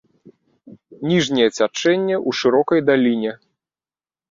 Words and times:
Ніжняе 1.09 1.45
цячэнне 1.57 2.15
ў 2.27 2.41
шырокай 2.41 2.79
даліне. 2.89 3.31